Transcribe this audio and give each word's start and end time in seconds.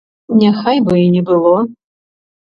Няхай 0.43 0.81
бы 0.87 0.95
і 1.03 1.11
не 1.17 1.23
было! 1.29 1.53